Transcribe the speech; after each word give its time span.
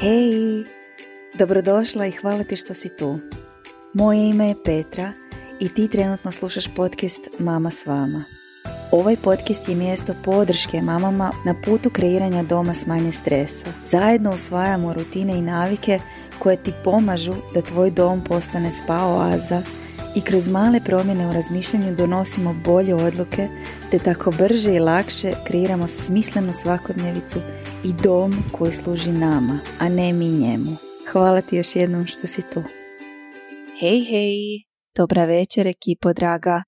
Hej, 0.00 0.64
dobrodošla 1.34 2.06
i 2.06 2.10
hvala 2.10 2.44
ti 2.44 2.56
što 2.56 2.74
si 2.74 2.96
tu. 2.96 3.18
Moje 3.92 4.28
ime 4.28 4.48
je 4.48 4.54
Petra 4.64 5.12
i 5.60 5.68
ti 5.68 5.88
trenutno 5.88 6.32
slušaš 6.32 6.64
podcast 6.76 7.20
Mama 7.38 7.70
s 7.70 7.86
vama. 7.86 8.24
Ovaj 8.92 9.16
podcast 9.16 9.68
je 9.68 9.74
mjesto 9.74 10.14
podrške 10.24 10.82
mamama 10.82 11.30
na 11.46 11.54
putu 11.64 11.90
kreiranja 11.90 12.42
doma 12.42 12.74
s 12.74 12.86
manje 12.86 13.12
stresa. 13.12 13.66
Zajedno 13.84 14.34
usvajamo 14.34 14.92
rutine 14.92 15.38
i 15.38 15.42
navike 15.42 15.98
koje 16.38 16.56
ti 16.56 16.72
pomažu 16.84 17.34
da 17.54 17.62
tvoj 17.62 17.90
dom 17.90 18.24
postane 18.24 18.72
spa 18.72 19.04
oaza 19.04 19.62
i 20.14 20.20
kroz 20.20 20.48
male 20.48 20.80
promjene 20.84 21.28
u 21.28 21.32
razmišljanju 21.32 21.96
donosimo 21.96 22.54
bolje 22.64 22.94
odluke 22.94 23.48
te 23.90 23.98
tako 23.98 24.30
brže 24.30 24.74
i 24.74 24.78
lakše 24.78 25.32
kreiramo 25.46 25.86
smislenu 25.86 26.52
svakodnevicu 26.52 27.38
i 27.84 27.92
dom 28.02 28.32
koji 28.52 28.72
služi 28.72 29.12
nama, 29.12 29.58
a 29.80 29.88
ne 29.88 30.12
mi 30.12 30.28
njemu. 30.28 30.76
Hvala 31.12 31.40
ti 31.40 31.56
još 31.56 31.76
jednom 31.76 32.06
što 32.06 32.26
si 32.26 32.42
tu. 32.54 32.62
Hej, 33.80 34.04
hej, 34.04 34.36
dobra 34.96 35.24
večer 35.24 35.66
ekipo 35.66 36.12
draga. 36.12 36.62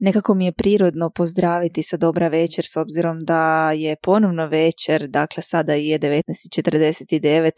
Nekako 0.00 0.34
mi 0.34 0.44
je 0.44 0.52
prirodno 0.52 1.10
pozdraviti 1.14 1.82
sa 1.82 1.96
dobra 1.96 2.28
večer 2.28 2.64
s 2.66 2.76
obzirom 2.76 3.24
da 3.24 3.72
je 3.72 3.96
ponovno 4.02 4.46
večer, 4.46 5.08
dakle 5.08 5.42
sada 5.42 5.72
je 5.72 5.98
19.49. 5.98 7.50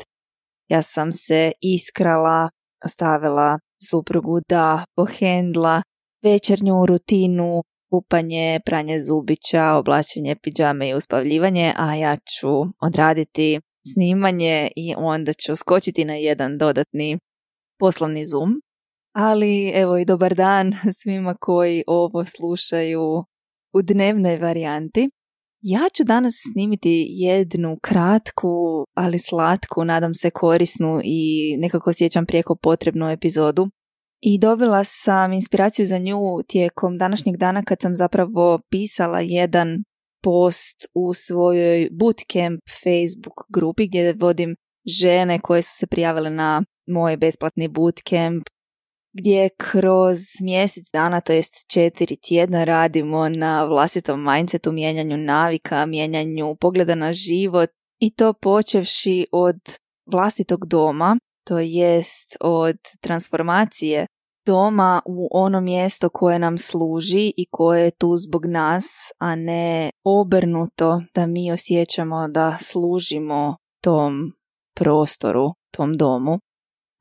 Ja 0.68 0.82
sam 0.82 1.12
se 1.12 1.52
iskrala, 1.60 2.50
ostavila 2.84 3.58
suprugu 3.90 4.40
da 4.48 4.84
pohendla 4.96 5.82
večernju 6.22 6.86
rutinu, 6.86 7.62
kupanje, 7.90 8.60
pranje 8.64 9.00
zubića, 9.00 9.74
oblačenje 9.74 10.36
pidžame 10.42 10.88
i 10.88 10.94
uspavljivanje, 10.94 11.72
a 11.76 11.94
ja 11.94 12.16
ću 12.16 12.48
odraditi 12.80 13.60
snimanje 13.92 14.70
i 14.76 14.94
onda 14.96 15.32
ću 15.32 15.56
skočiti 15.56 16.04
na 16.04 16.14
jedan 16.14 16.58
dodatni 16.58 17.18
poslovni 17.78 18.24
zoom. 18.24 18.60
Ali 19.14 19.72
evo 19.74 19.98
i 19.98 20.04
dobar 20.04 20.34
dan 20.34 20.72
svima 21.02 21.34
koji 21.40 21.84
ovo 21.86 22.24
slušaju 22.24 23.24
u 23.72 23.82
dnevnoj 23.82 24.36
varijanti. 24.36 25.10
Ja 25.62 25.80
ću 25.96 26.04
danas 26.04 26.34
snimiti 26.52 27.06
jednu 27.08 27.78
kratku, 27.82 28.84
ali 28.94 29.18
slatku, 29.18 29.84
nadam 29.84 30.14
se 30.14 30.30
korisnu 30.30 31.00
i 31.04 31.56
nekako 31.58 31.90
osjećam 31.90 32.26
prijeko 32.26 32.56
potrebnu 32.62 33.10
epizodu. 33.10 33.68
I 34.20 34.38
dobila 34.38 34.84
sam 34.84 35.32
inspiraciju 35.32 35.86
za 35.86 35.98
nju 35.98 36.42
tijekom 36.48 36.98
današnjeg 36.98 37.36
dana 37.36 37.62
kad 37.62 37.80
sam 37.80 37.96
zapravo 37.96 38.60
pisala 38.70 39.20
jedan 39.20 39.84
post 40.22 40.86
u 40.94 41.14
svojoj 41.14 41.88
bootcamp 41.92 42.60
Facebook 42.82 43.34
grupi 43.48 43.86
gdje 43.86 44.12
vodim 44.12 44.56
žene 45.00 45.40
koje 45.40 45.62
su 45.62 45.76
se 45.76 45.86
prijavile 45.86 46.30
na 46.30 46.62
moj 46.86 47.16
besplatni 47.16 47.68
bootcamp 47.68 48.42
gdje 49.12 49.48
kroz 49.56 50.18
mjesec 50.42 50.84
dana, 50.92 51.20
to 51.20 51.32
jest 51.32 51.70
četiri 51.70 52.16
tjedna 52.16 52.64
radimo 52.64 53.28
na 53.28 53.64
vlastitom 53.64 54.24
mindsetu, 54.24 54.72
mijenjanju 54.72 55.16
navika, 55.16 55.86
mijenjanju 55.86 56.56
pogleda 56.60 56.94
na 56.94 57.12
život 57.12 57.70
i 57.98 58.14
to 58.14 58.32
počevši 58.32 59.26
od 59.32 59.56
vlastitog 60.06 60.66
doma, 60.66 61.18
to 61.50 61.58
jest 61.58 62.36
od 62.40 62.76
transformacije 63.00 64.06
doma 64.46 65.02
u 65.06 65.28
ono 65.30 65.60
mjesto 65.60 66.08
koje 66.08 66.38
nam 66.38 66.58
služi 66.58 67.32
i 67.36 67.46
koje 67.50 67.84
je 67.84 67.90
tu 67.90 68.16
zbog 68.16 68.46
nas, 68.46 68.84
a 69.18 69.34
ne 69.34 69.90
obrnuto 70.04 71.02
da 71.14 71.26
mi 71.26 71.52
osjećamo 71.52 72.28
da 72.28 72.56
služimo 72.60 73.56
tom 73.82 74.32
prostoru, 74.76 75.52
tom 75.76 75.96
domu. 75.96 76.38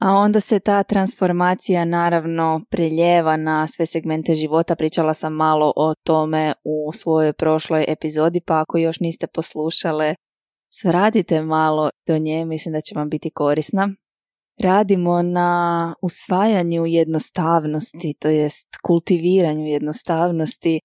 A 0.02 0.14
onda 0.14 0.39
se 0.39 0.59
ta 0.59 0.83
transformacija 0.83 1.86
naravno 1.86 2.61
preljeva 2.70 3.38
na 3.38 3.67
sve 3.67 3.86
segmente 3.86 4.36
života. 4.36 4.76
Pričala 4.76 5.14
sam 5.14 5.33
malo 5.33 5.73
o 5.76 5.93
tome 6.05 6.54
u 6.64 6.92
svojoj 6.93 7.33
prošloj 7.33 7.86
epizodi, 7.88 8.42
pa 8.45 8.59
ako 8.59 8.77
još 8.77 8.99
niste 8.99 9.27
poslušale, 9.27 10.15
svratite 10.73 11.42
malo 11.42 11.89
do 12.08 12.17
nje, 12.17 12.45
mislim 12.45 12.73
da 12.73 12.82
će 12.82 12.95
vam 12.95 13.09
biti 13.09 13.30
korisna. 13.30 13.89
Radimo 14.59 15.21
na 15.21 15.93
usvajanju 16.02 16.86
jednostavnosti, 16.86 18.14
to 18.20 18.30
jest 18.30 18.67
kultiviranju 18.83 19.65
jednostavnosti 19.65 20.80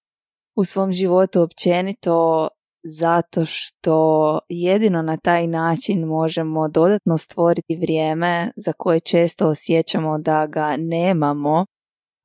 u 0.56 0.64
svom 0.64 0.92
životu 0.92 1.42
općenito 1.42 2.48
zato 2.84 3.44
što 3.44 4.38
jedino 4.48 5.02
na 5.02 5.16
taj 5.16 5.46
način 5.46 6.04
možemo 6.04 6.68
dodatno 6.68 7.18
stvoriti 7.18 7.76
vrijeme 7.76 8.52
za 8.56 8.72
koje 8.72 9.00
često 9.00 9.48
osjećamo 9.48 10.18
da 10.18 10.46
ga 10.46 10.76
nemamo, 10.76 11.66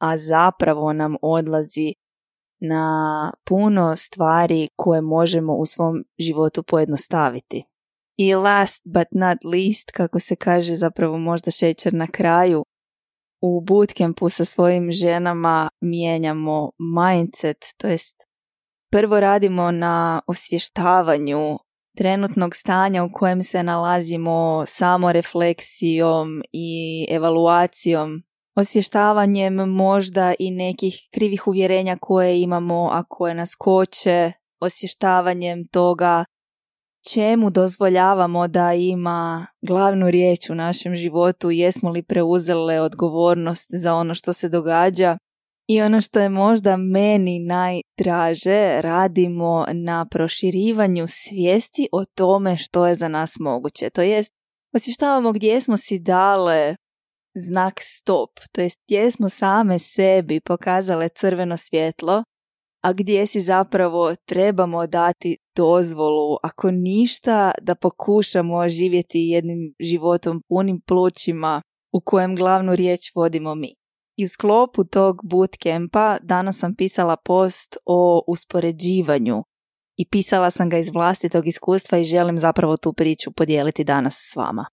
a 0.01 0.17
zapravo 0.17 0.93
nam 0.93 1.15
odlazi 1.21 1.93
na 2.59 3.33
puno 3.47 3.95
stvari 3.95 4.67
koje 4.75 5.01
možemo 5.01 5.55
u 5.55 5.65
svom 5.65 6.03
životu 6.19 6.63
pojednostaviti. 6.63 7.68
I 8.21 8.35
last 8.35 8.81
but 8.85 9.07
not 9.11 9.37
least, 9.43 9.91
kako 9.91 10.19
se 10.19 10.35
kaže 10.35 10.75
zapravo 10.75 11.17
možda 11.17 11.51
šećer 11.51 11.93
na 11.93 12.07
kraju, 12.07 12.63
u 13.41 13.61
bootcampu 13.61 14.29
sa 14.29 14.45
svojim 14.45 14.91
ženama 14.91 15.69
mijenjamo 15.81 16.71
mindset, 16.79 17.57
to 17.77 17.87
jest 17.87 18.29
Prvo 18.91 19.19
radimo 19.19 19.71
na 19.71 20.21
osvještavanju 20.27 21.57
trenutnog 21.97 22.55
stanja 22.55 23.03
u 23.03 23.09
kojem 23.13 23.43
se 23.43 23.63
nalazimo 23.63 24.63
samo 24.67 25.11
refleksijom 25.11 26.41
i 26.51 27.05
evaluacijom, 27.09 28.23
osvještavanjem 28.55 29.55
možda 29.55 30.33
i 30.39 30.51
nekih 30.51 30.95
krivih 31.13 31.47
uvjerenja 31.47 31.97
koje 32.01 32.41
imamo, 32.41 32.89
a 32.91 33.03
koje 33.09 33.33
nas 33.33 33.55
koče, 33.55 34.31
osvještavanjem 34.59 35.67
toga 35.67 36.25
čemu 37.13 37.49
dozvoljavamo 37.49 38.47
da 38.47 38.73
ima 38.73 39.47
glavnu 39.61 40.09
riječ 40.11 40.49
u 40.49 40.55
našem 40.55 40.95
životu, 40.95 41.51
jesmo 41.51 41.89
li 41.89 42.03
preuzele 42.03 42.81
odgovornost 42.81 43.67
za 43.69 43.93
ono 43.93 44.13
što 44.13 44.33
se 44.33 44.49
događa 44.49 45.17
i 45.67 45.81
ono 45.81 46.01
što 46.01 46.19
je 46.19 46.29
možda 46.29 46.77
meni 46.77 47.39
najdraže, 47.39 48.81
radimo 48.81 49.65
na 49.73 50.05
proširivanju 50.11 51.05
svijesti 51.07 51.87
o 51.91 52.05
tome 52.05 52.57
što 52.57 52.87
je 52.87 52.95
za 52.95 53.07
nas 53.07 53.39
moguće. 53.39 53.89
To 53.89 54.01
jest, 54.01 54.31
osvještavamo 54.75 55.31
gdje 55.31 55.61
smo 55.61 55.77
si 55.77 55.99
dale 55.99 56.75
znak 57.35 57.73
stop, 57.81 58.29
to 58.51 58.61
jest 58.61 58.77
gdje 58.87 59.11
smo 59.11 59.29
same 59.29 59.79
sebi 59.79 60.39
pokazale 60.39 61.09
crveno 61.09 61.57
svjetlo, 61.57 62.23
a 62.83 62.93
gdje 62.93 63.27
si 63.27 63.41
zapravo 63.41 64.15
trebamo 64.25 64.87
dati 64.87 65.37
dozvolu, 65.55 66.37
ako 66.43 66.71
ništa, 66.71 67.51
da 67.61 67.75
pokušamo 67.75 68.69
živjeti 68.69 69.19
jednim 69.19 69.75
životom 69.79 70.41
punim 70.49 70.81
plućima 70.87 71.61
u 71.93 72.01
kojem 72.01 72.35
glavnu 72.35 72.75
riječ 72.75 72.99
vodimo 73.15 73.55
mi. 73.55 73.75
I 74.17 74.25
u 74.25 74.27
sklopu 74.27 74.83
tog 74.83 75.21
bootcampa 75.23 76.17
danas 76.21 76.59
sam 76.59 76.75
pisala 76.75 77.15
post 77.25 77.77
o 77.85 78.23
uspoređivanju 78.27 79.43
i 79.97 80.05
pisala 80.11 80.51
sam 80.51 80.69
ga 80.69 80.77
iz 80.77 80.89
vlastitog 80.89 81.47
iskustva 81.47 81.97
i 81.97 82.03
želim 82.03 82.37
zapravo 82.37 82.77
tu 82.77 82.93
priču 82.93 83.31
podijeliti 83.31 83.83
danas 83.83 84.15
s 84.31 84.35
vama. 84.35 84.65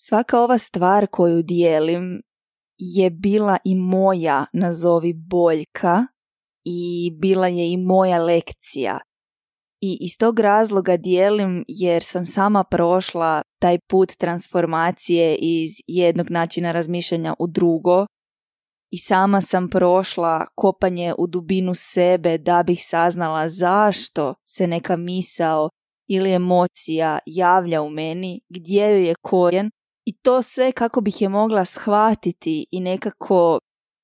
Svaka 0.00 0.40
ova 0.40 0.58
stvar 0.58 1.06
koju 1.10 1.42
dijelim 1.42 2.22
je 2.78 3.10
bila 3.10 3.58
i 3.64 3.74
moja, 3.74 4.46
nazovi 4.52 5.12
boljka, 5.12 6.06
i 6.64 7.10
bila 7.20 7.46
je 7.48 7.72
i 7.72 7.76
moja 7.76 8.18
lekcija. 8.18 8.98
I 9.80 9.98
iz 10.00 10.18
tog 10.18 10.38
razloga 10.38 10.96
dijelim 10.96 11.64
jer 11.68 12.02
sam 12.02 12.26
sama 12.26 12.64
prošla 12.70 13.42
taj 13.60 13.78
put 13.90 14.12
transformacije 14.18 15.36
iz 15.40 15.70
jednog 15.86 16.30
načina 16.30 16.72
razmišljanja 16.72 17.34
u 17.38 17.46
drugo 17.46 18.06
i 18.90 18.98
sama 18.98 19.40
sam 19.40 19.70
prošla 19.70 20.46
kopanje 20.54 21.14
u 21.18 21.26
dubinu 21.26 21.72
sebe 21.74 22.38
da 22.38 22.62
bih 22.62 22.78
saznala 22.82 23.48
zašto 23.48 24.34
se 24.48 24.66
neka 24.66 24.96
misao 24.96 25.68
ili 26.08 26.32
emocija 26.32 27.18
javlja 27.26 27.82
u 27.82 27.90
meni, 27.90 28.40
gdje 28.48 28.82
joj 28.82 29.08
je 29.08 29.14
korijen 29.22 29.70
i 30.06 30.18
to 30.22 30.42
sve 30.42 30.72
kako 30.72 31.00
bih 31.00 31.22
je 31.22 31.28
mogla 31.28 31.64
shvatiti 31.64 32.66
i 32.70 32.80
nekako 32.80 33.58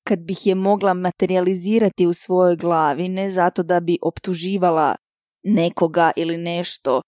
kad 0.07 0.19
bih 0.19 0.47
je 0.47 0.55
mogla 0.55 0.93
materializirati 0.93 2.07
u 2.07 2.13
svojoj 2.13 2.55
glavi, 2.55 3.09
ne 3.09 3.29
zato 3.29 3.63
da 3.63 3.79
bi 3.79 3.97
optuživala 4.01 4.95
nekoga 5.43 6.11
ili 6.15 6.37
nešto 6.37 7.01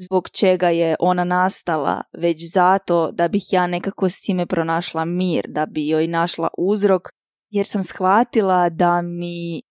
zbog 0.00 0.28
čega 0.30 0.68
je 0.68 0.96
ona 1.00 1.24
nastala, 1.24 2.02
već 2.12 2.52
zato 2.52 3.10
da 3.12 3.28
bih 3.28 3.42
ja 3.50 3.66
nekako 3.66 4.08
s 4.08 4.20
time 4.20 4.46
pronašla 4.46 5.04
mir, 5.04 5.44
da 5.48 5.66
bi 5.66 5.88
joj 5.88 6.06
našla 6.06 6.48
uzrok 6.58 7.02
jer 7.50 7.66
sam 7.66 7.82
shvatila 7.82 8.68
da 8.68 9.02
mi 9.02 9.62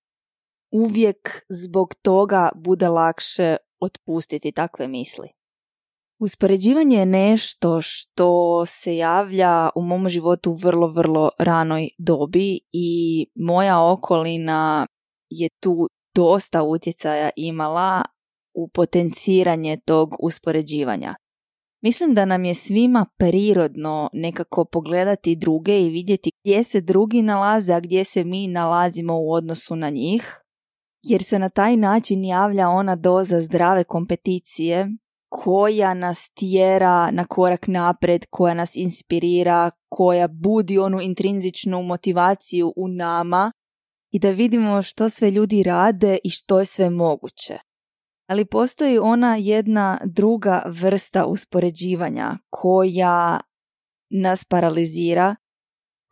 uvijek 0.72 1.46
zbog 1.50 1.94
toga 2.02 2.50
bude 2.56 2.88
lakše 2.88 3.58
otpustiti 3.80 4.52
takve 4.52 4.88
misli. 4.88 5.37
Uspoređivanje 6.20 6.98
je 6.98 7.06
nešto 7.06 7.82
što 7.82 8.64
se 8.66 8.98
javlja 8.98 9.70
u 9.76 9.82
mom 9.82 10.10
životu 10.10 10.52
u 10.52 10.58
vrlo, 10.64 10.88
vrlo 10.88 11.30
ranoj 11.40 11.90
dobi 11.98 12.60
i 12.72 13.26
moja 13.36 13.84
okolina 13.92 14.88
je 15.30 15.50
tu 15.60 15.88
dosta 16.16 16.64
utjecaja 16.64 17.30
imala 17.36 18.02
u 18.56 18.68
potenciranje 18.68 19.78
tog 19.86 20.16
uspoređivanja. 20.20 21.16
Mislim 21.84 22.14
da 22.14 22.26
nam 22.26 22.46
je 22.46 22.54
svima 22.54 23.06
prirodno 23.18 24.10
nekako 24.14 24.66
pogledati 24.66 25.36
druge 25.36 25.82
i 25.82 25.90
vidjeti 25.90 26.32
gdje 26.44 26.64
se 26.64 26.82
drugi 26.82 27.22
nalaze, 27.22 27.74
a 27.74 27.80
gdje 27.80 28.04
se 28.04 28.24
mi 28.24 28.48
nalazimo 28.48 29.20
u 29.20 29.32
odnosu 29.32 29.76
na 29.76 29.90
njih, 29.90 30.42
jer 31.04 31.24
se 31.24 31.40
na 31.40 31.50
taj 31.50 31.78
način 31.78 32.26
javlja 32.26 32.70
ona 32.70 32.96
doza 32.96 33.42
zdrave 33.42 33.84
kompeticije 33.84 34.88
koja 35.30 35.94
nas 35.94 36.30
tjera 36.30 37.12
na 37.12 37.26
korak 37.26 37.68
napred, 37.68 38.26
koja 38.30 38.54
nas 38.54 38.76
inspirira, 38.76 39.72
koja 39.90 40.28
budi 40.28 40.78
onu 40.78 41.02
intrinzičnu 41.02 41.84
motivaciju 41.84 42.74
u 42.76 42.88
nama 42.88 43.52
i 44.14 44.20
da 44.20 44.30
vidimo 44.30 44.82
što 44.82 45.10
sve 45.10 45.32
ljudi 45.32 45.64
rade 45.64 46.18
i 46.24 46.30
što 46.30 46.60
je 46.60 46.66
sve 46.66 46.90
moguće. 46.90 47.60
Ali 48.30 48.46
postoji 48.46 48.98
ona 48.98 49.36
jedna 49.36 50.00
druga 50.06 50.64
vrsta 50.66 51.26
uspoređivanja 51.26 52.38
koja 52.50 53.40
nas 54.10 54.46
paralizira, 54.46 55.36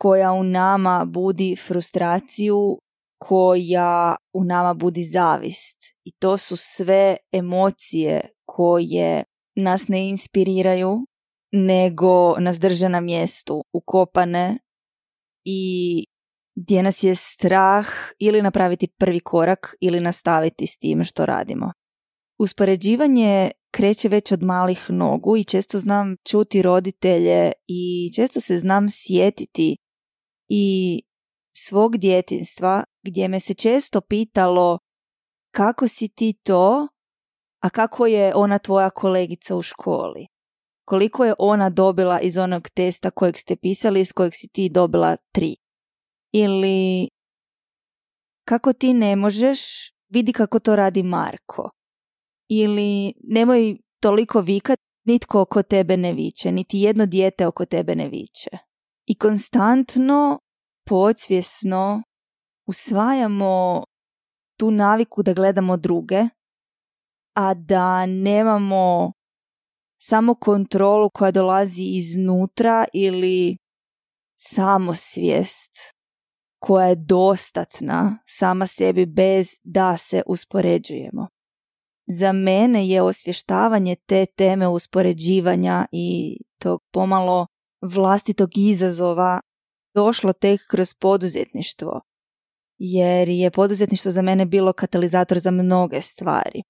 koja 0.00 0.32
u 0.32 0.42
nama 0.42 1.04
budi 1.04 1.56
frustraciju, 1.66 2.78
koja 3.18 4.16
u 4.34 4.44
nama 4.44 4.74
budi 4.74 5.04
zavist. 5.04 5.76
I 6.04 6.12
to 6.12 6.38
su 6.38 6.56
sve 6.56 7.16
emocije 7.32 8.35
koje 8.56 9.24
nas 9.56 9.88
ne 9.88 10.08
inspiriraju, 10.08 11.06
nego 11.52 12.38
nas 12.38 12.58
drže 12.58 12.88
na 12.88 13.00
mjestu, 13.00 13.64
ukopane 13.72 14.58
i 15.44 16.04
gdje 16.54 16.82
nas 16.82 17.02
je 17.02 17.14
strah 17.14 17.86
ili 18.18 18.42
napraviti 18.42 18.88
prvi 18.98 19.20
korak 19.20 19.74
ili 19.80 20.00
nastaviti 20.00 20.66
s 20.66 20.78
tim 20.78 21.04
što 21.04 21.26
radimo. 21.26 21.72
Uspoređivanje 22.38 23.50
kreće 23.70 24.08
već 24.08 24.32
od 24.32 24.42
malih 24.42 24.90
nogu 24.90 25.36
i 25.36 25.44
često 25.44 25.78
znam 25.78 26.16
čuti 26.28 26.62
roditelje 26.62 27.52
i 27.66 28.10
često 28.16 28.40
se 28.40 28.58
znam 28.58 28.86
sjetiti 28.90 29.76
i 30.48 31.02
svog 31.56 31.96
djetinstva 31.96 32.84
gdje 33.06 33.28
me 33.28 33.40
se 33.40 33.54
često 33.54 34.00
pitalo 34.00 34.78
kako 35.54 35.88
si 35.88 36.08
ti 36.08 36.34
to, 36.42 36.88
a 37.66 37.70
kako 37.70 38.06
je 38.06 38.34
ona 38.34 38.58
tvoja 38.58 38.90
kolegica 38.90 39.56
u 39.56 39.62
školi? 39.62 40.26
Koliko 40.84 41.24
je 41.24 41.34
ona 41.38 41.70
dobila 41.70 42.20
iz 42.20 42.38
onog 42.38 42.68
testa 42.68 43.10
kojeg 43.10 43.38
ste 43.38 43.56
pisali, 43.56 44.00
iz 44.00 44.12
kojeg 44.12 44.32
si 44.34 44.48
ti 44.48 44.68
dobila 44.68 45.16
tri? 45.32 45.56
Ili 46.32 47.08
kako 48.48 48.72
ti 48.72 48.94
ne 48.94 49.16
možeš, 49.16 49.60
vidi 50.08 50.32
kako 50.32 50.58
to 50.58 50.76
radi 50.76 51.02
Marko. 51.02 51.70
Ili 52.48 53.14
nemoj 53.22 53.78
toliko 54.02 54.40
vikat, 54.40 54.78
nitko 55.04 55.40
oko 55.40 55.62
tebe 55.62 55.96
ne 55.96 56.12
viče, 56.12 56.52
niti 56.52 56.78
jedno 56.78 57.06
dijete 57.06 57.46
oko 57.46 57.64
tebe 57.64 57.94
ne 57.96 58.08
viče. 58.08 58.50
I 59.06 59.18
konstantno, 59.18 60.38
podsvjesno 60.84 62.02
usvajamo 62.66 63.84
tu 64.58 64.70
naviku 64.70 65.22
da 65.22 65.32
gledamo 65.32 65.76
druge, 65.76 66.22
a 67.36 67.54
da 67.54 68.06
nemamo 68.06 69.12
samo 70.00 70.34
kontrolu 70.34 71.10
koja 71.10 71.30
dolazi 71.30 71.82
iznutra 71.84 72.84
ili 72.92 73.56
samosvijest 74.38 75.72
koja 76.58 76.86
je 76.86 76.96
dostatna 76.96 78.18
sama 78.26 78.66
sebi 78.66 79.06
bez 79.06 79.46
da 79.64 79.96
se 79.96 80.22
uspoređujemo. 80.26 81.28
Za 82.08 82.32
mene 82.32 82.88
je 82.88 83.02
osvještavanje 83.02 83.96
te 84.06 84.26
teme 84.26 84.68
uspoređivanja 84.68 85.86
i 85.92 86.38
tog 86.58 86.80
pomalo 86.92 87.46
vlastitog 87.82 88.50
izazova 88.56 89.40
došlo 89.94 90.32
tek 90.32 90.60
kroz 90.70 90.94
poduzetništvo, 90.94 92.00
jer 92.78 93.28
je 93.28 93.50
poduzetništvo 93.50 94.10
za 94.10 94.22
mene 94.22 94.46
bilo 94.46 94.72
katalizator 94.72 95.38
za 95.38 95.50
mnoge 95.50 96.00
stvari. 96.00 96.62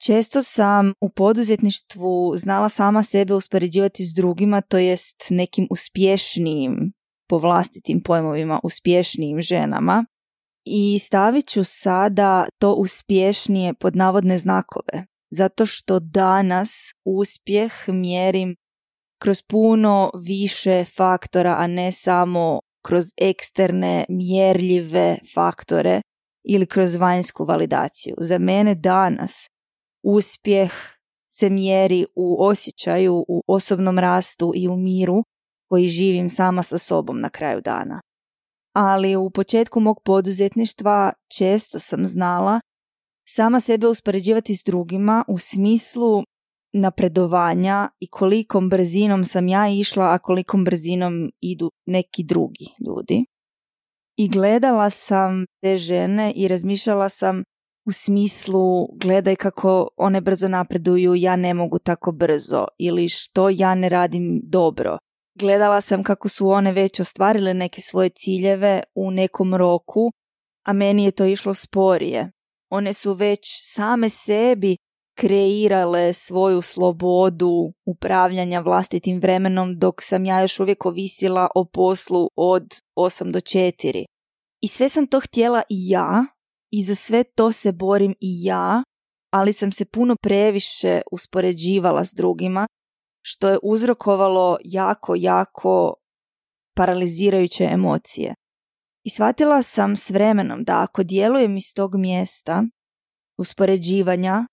Često 0.00 0.42
sam 0.42 0.92
u 1.00 1.08
poduzetništvu 1.08 2.32
znala 2.36 2.68
sama 2.68 3.02
sebe 3.02 3.34
uspoređivati 3.34 4.04
s 4.04 4.14
drugima, 4.14 4.60
to 4.60 4.78
jest 4.78 5.16
nekim 5.30 5.66
uspješnijim, 5.70 6.92
po 7.28 7.38
vlastitim 7.38 8.02
pojmovima, 8.02 8.60
uspješnijim 8.64 9.40
ženama. 9.40 10.04
I 10.64 10.98
stavit 10.98 11.48
ću 11.48 11.64
sada 11.64 12.48
to 12.58 12.72
uspješnije 12.72 13.74
pod 13.74 13.96
navodne 13.96 14.38
znakove, 14.38 15.06
zato 15.30 15.66
što 15.66 16.00
danas 16.00 16.70
uspjeh 17.04 17.72
mjerim 17.88 18.56
kroz 19.22 19.42
puno 19.42 20.10
više 20.26 20.84
faktora, 20.96 21.56
a 21.58 21.66
ne 21.66 21.92
samo 21.92 22.60
kroz 22.84 23.04
eksterne 23.16 24.04
mjerljive 24.08 25.18
faktore 25.34 26.00
ili 26.44 26.66
kroz 26.66 26.96
vanjsku 26.96 27.44
validaciju. 27.44 28.14
Za 28.18 28.38
mene 28.38 28.74
danas 28.74 29.48
uspjeh 30.08 30.72
se 31.30 31.50
mjeri 31.50 32.06
u 32.14 32.44
osjećaju, 32.44 33.24
u 33.28 33.42
osobnom 33.46 33.98
rastu 33.98 34.52
i 34.56 34.68
u 34.68 34.76
miru 34.76 35.24
koji 35.68 35.88
živim 35.88 36.28
sama 36.28 36.62
sa 36.62 36.78
sobom 36.78 37.20
na 37.20 37.30
kraju 37.30 37.60
dana. 37.60 38.00
Ali 38.74 39.16
u 39.16 39.30
početku 39.30 39.80
mog 39.80 39.96
poduzetništva 40.04 41.12
često 41.38 41.78
sam 41.78 42.06
znala 42.06 42.60
sama 43.28 43.60
sebe 43.60 43.86
uspoređivati 43.86 44.54
s 44.54 44.64
drugima 44.64 45.24
u 45.28 45.38
smislu 45.38 46.22
napredovanja 46.72 47.90
i 48.00 48.10
kolikom 48.10 48.68
brzinom 48.68 49.24
sam 49.24 49.48
ja 49.48 49.68
išla, 49.68 50.14
a 50.14 50.18
kolikom 50.18 50.64
brzinom 50.64 51.30
idu 51.40 51.70
neki 51.86 52.24
drugi 52.24 52.66
ljudi. 52.86 53.24
I 54.16 54.28
gledala 54.28 54.90
sam 54.90 55.44
te 55.62 55.76
žene 55.76 56.32
i 56.36 56.48
razmišljala 56.48 57.08
sam 57.08 57.42
u 57.88 57.92
smislu 57.92 58.86
gledaj 58.92 59.36
kako 59.36 59.88
one 59.96 60.20
brzo 60.20 60.48
napreduju, 60.48 61.14
ja 61.14 61.36
ne 61.36 61.54
mogu 61.54 61.78
tako 61.78 62.12
brzo 62.12 62.66
ili 62.78 63.08
što 63.08 63.48
ja 63.48 63.74
ne 63.74 63.88
radim 63.88 64.40
dobro. 64.44 64.98
Gledala 65.34 65.80
sam 65.80 66.02
kako 66.02 66.28
su 66.28 66.48
one 66.48 66.72
već 66.72 67.00
ostvarile 67.00 67.54
neke 67.54 67.80
svoje 67.80 68.08
ciljeve 68.08 68.82
u 68.94 69.10
nekom 69.10 69.54
roku, 69.54 70.10
a 70.66 70.72
meni 70.72 71.04
je 71.04 71.10
to 71.10 71.24
išlo 71.24 71.54
sporije. 71.54 72.30
One 72.70 72.92
su 72.92 73.12
već 73.12 73.40
same 73.62 74.08
sebi 74.08 74.76
kreirale 75.18 76.12
svoju 76.12 76.62
slobodu 76.62 77.72
upravljanja 77.86 78.60
vlastitim 78.60 79.20
vremenom 79.20 79.78
dok 79.78 80.02
sam 80.02 80.24
ja 80.24 80.40
još 80.40 80.60
uvijek 80.60 80.86
ovisila 80.86 81.48
o 81.54 81.64
poslu 81.64 82.28
od 82.36 82.64
8 82.96 83.32
do 83.32 83.38
4. 83.38 84.04
I 84.60 84.68
sve 84.68 84.88
sam 84.88 85.06
to 85.06 85.20
htjela 85.20 85.62
i 85.68 85.88
ja, 85.88 86.26
i 86.70 86.84
za 86.84 86.94
sve 86.94 87.24
to 87.24 87.52
se 87.52 87.72
borim 87.72 88.14
i 88.20 88.44
ja, 88.44 88.82
ali 89.32 89.52
sam 89.52 89.72
se 89.72 89.84
puno 89.84 90.16
previše 90.22 91.00
uspoređivala 91.12 92.04
s 92.04 92.14
drugima, 92.14 92.66
što 93.24 93.48
je 93.48 93.58
uzrokovalo 93.62 94.58
jako, 94.64 95.14
jako 95.14 95.94
paralizirajuće 96.76 97.64
emocije. 97.64 98.34
I 99.04 99.10
shvatila 99.10 99.62
sam 99.62 99.96
s 99.96 100.10
vremenom 100.10 100.64
da 100.64 100.82
ako 100.82 101.02
djelujem 101.02 101.56
iz 101.56 101.74
tog 101.74 101.94
mjesta 101.96 102.64
uspoređivanja, 103.38 104.46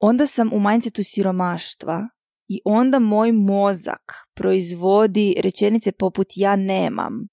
onda 0.00 0.26
sam 0.26 0.52
u 0.52 0.60
mindsetu 0.60 1.02
siromaštva 1.04 2.08
i 2.48 2.60
onda 2.64 2.98
moj 2.98 3.32
mozak 3.32 4.12
proizvodi 4.36 5.34
rečenice 5.42 5.92
poput 5.92 6.26
ja 6.36 6.56
nemam. 6.56 7.26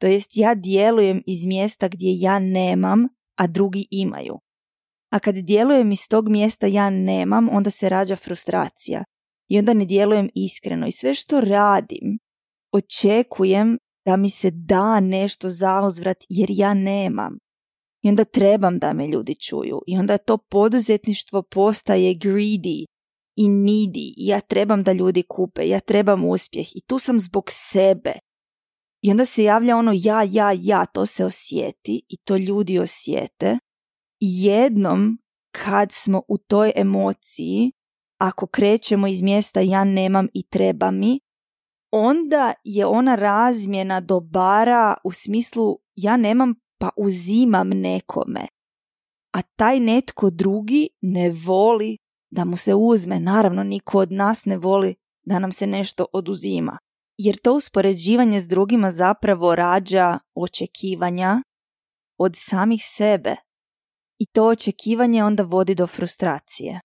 To 0.00 0.06
jest 0.06 0.30
ja 0.34 0.54
djelujem 0.54 1.22
iz 1.26 1.46
mjesta 1.46 1.88
gdje 1.88 2.16
ja 2.18 2.38
nemam, 2.38 3.08
a 3.36 3.46
drugi 3.46 3.86
imaju. 3.90 4.38
A 5.12 5.18
kad 5.18 5.34
djelujem 5.34 5.92
iz 5.92 6.08
tog 6.10 6.28
mjesta 6.28 6.66
ja 6.66 6.90
nemam, 6.90 7.48
onda 7.48 7.70
se 7.70 7.88
rađa 7.88 8.16
frustracija. 8.16 9.04
I 9.48 9.58
onda 9.58 9.74
ne 9.74 9.84
djelujem 9.84 10.28
iskreno. 10.34 10.86
I 10.86 10.92
sve 10.92 11.14
što 11.14 11.40
radim, 11.40 12.18
očekujem 12.72 13.78
da 14.06 14.16
mi 14.16 14.30
se 14.30 14.50
da 14.50 15.00
nešto 15.00 15.48
za 15.48 15.82
uzvrat 15.86 16.16
jer 16.28 16.48
ja 16.50 16.74
nemam. 16.74 17.38
I 18.02 18.08
onda 18.08 18.24
trebam 18.24 18.78
da 18.78 18.92
me 18.92 19.06
ljudi 19.06 19.34
čuju. 19.34 19.80
I 19.86 19.98
onda 19.98 20.18
to 20.18 20.38
poduzetništvo 20.38 21.42
postaje 21.42 22.14
greedy 22.14 22.84
i 23.36 23.48
needy. 23.48 24.14
I 24.16 24.26
ja 24.26 24.40
trebam 24.40 24.82
da 24.82 24.92
ljudi 24.92 25.22
kupe. 25.28 25.68
Ja 25.68 25.80
trebam 25.80 26.24
uspjeh. 26.24 26.76
I 26.76 26.80
tu 26.86 26.98
sam 26.98 27.20
zbog 27.20 27.44
sebe. 27.48 28.12
I 29.02 29.10
onda 29.10 29.24
se 29.24 29.44
javlja 29.44 29.76
ono 29.76 29.92
ja, 29.94 30.22
ja, 30.22 30.52
ja, 30.58 30.86
to 30.86 31.06
se 31.06 31.24
osjeti 31.24 32.02
i 32.08 32.16
to 32.16 32.36
ljudi 32.36 32.78
osjete. 32.78 33.58
I 34.20 34.44
jednom 34.44 35.18
kad 35.50 35.92
smo 35.92 36.22
u 36.28 36.38
toj 36.38 36.72
emociji, 36.76 37.72
ako 38.20 38.46
krećemo 38.46 39.06
iz 39.06 39.22
mjesta 39.22 39.60
ja 39.60 39.84
nemam 39.84 40.28
i 40.34 40.42
treba 40.42 40.90
mi, 40.90 41.20
onda 41.92 42.52
je 42.64 42.86
ona 42.86 43.14
razmjena 43.14 44.00
dobara 44.00 44.96
u 45.04 45.12
smislu 45.12 45.78
ja 45.94 46.16
nemam 46.16 46.54
pa 46.78 46.90
uzimam 46.96 47.68
nekome. 47.68 48.46
A 49.32 49.42
taj 49.42 49.80
netko 49.80 50.30
drugi 50.30 50.88
ne 51.00 51.30
voli 51.46 51.98
da 52.30 52.44
mu 52.44 52.56
se 52.56 52.74
uzme. 52.74 53.20
Naravno, 53.20 53.62
niko 53.62 53.98
od 53.98 54.12
nas 54.12 54.44
ne 54.44 54.56
voli 54.56 54.94
da 55.26 55.38
nam 55.38 55.52
se 55.52 55.66
nešto 55.66 56.06
oduzima. 56.12 56.78
Jer 57.16 57.36
to 57.42 57.54
uspoređivanje 57.54 58.40
s 58.40 58.48
drugima 58.48 58.90
zapravo 58.90 59.54
rađa 59.54 60.18
očekivanja 60.34 61.42
od 62.18 62.32
samih 62.36 62.80
sebe. 62.84 63.36
I 64.18 64.26
to 64.26 64.46
očekivanje 64.46 65.24
onda 65.24 65.42
vodi 65.42 65.74
do 65.74 65.86
frustracije. 65.86 66.80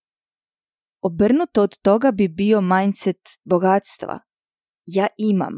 Obrnuto 1.01 1.61
od 1.61 1.77
toga 1.81 2.11
bi 2.11 2.27
bio 2.27 2.61
mindset 2.61 3.21
bogatstva. 3.43 4.19
Ja 4.85 5.07
imam. 5.17 5.53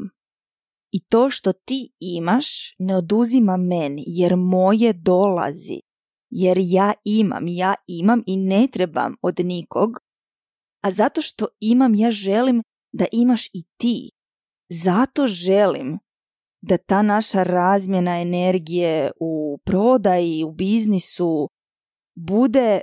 I 0.92 1.06
to 1.06 1.30
što 1.30 1.54
ti 1.54 1.94
imaš 2.00 2.76
ne 2.80 2.96
oduzima 2.96 3.58
meni 3.58 4.04
jer 4.08 4.36
moje 4.36 4.94
dolazi. 4.94 5.80
Jer 6.30 6.58
ja 6.62 6.94
imam, 7.04 7.48
ja 7.48 7.76
imam 7.88 8.24
i 8.26 8.38
ne 8.38 8.68
trebam 8.74 9.16
od 9.22 9.40
nikog. 9.40 9.90
A 10.84 10.92
zato 10.92 11.22
što 11.22 11.48
imam 11.60 11.96
ja 11.96 12.12
želim 12.12 12.64
da 12.92 13.06
imaš 13.12 13.48
i 13.54 13.64
ti. 13.78 14.12
Zato 14.70 15.28
želim 15.28 16.00
da 16.62 16.78
ta 16.78 17.02
naša 17.02 17.44
razmjena 17.44 18.22
energije 18.22 19.12
u 19.20 19.60
prodaji, 19.66 20.44
u 20.44 20.52
biznisu 20.52 21.50
bude 22.16 22.82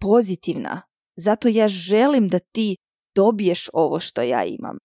pozitivna. 0.00 0.82
Zato 1.16 1.48
ja 1.48 1.68
želim 1.68 2.28
da 2.28 2.38
ti 2.38 2.76
dobiješ 3.14 3.68
ovo 3.72 4.00
što 4.00 4.22
ja 4.22 4.44
imam. 4.44 4.78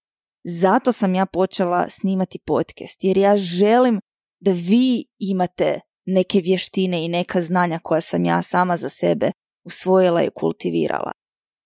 Zato 0.43 0.91
sam 0.91 1.15
ja 1.15 1.25
počela 1.25 1.89
snimati 1.89 2.39
podcast, 2.45 3.03
jer 3.03 3.17
ja 3.17 3.37
želim 3.37 3.99
da 4.39 4.51
vi 4.51 5.05
imate 5.19 5.79
neke 6.05 6.39
vještine 6.39 7.05
i 7.05 7.09
neka 7.09 7.41
znanja 7.41 7.79
koja 7.83 8.01
sam 8.01 8.25
ja 8.25 8.41
sama 8.41 8.77
za 8.77 8.89
sebe 8.89 9.31
usvojila 9.65 10.23
i 10.23 10.29
kultivirala. 10.35 11.11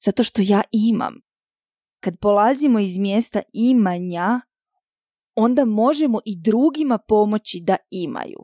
Zato 0.05 0.23
što 0.23 0.41
ja 0.45 0.61
imam. 0.71 1.13
Kad 2.03 2.19
polazimo 2.19 2.79
iz 2.79 2.97
mjesta 2.97 3.41
imanja, 3.53 4.41
onda 5.37 5.65
možemo 5.65 6.19
i 6.25 6.41
drugima 6.41 6.97
pomoći 7.07 7.59
da 7.63 7.77
imaju. 7.91 8.39